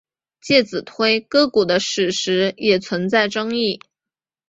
[0.41, 3.79] 介子推割股的史实也存在争议。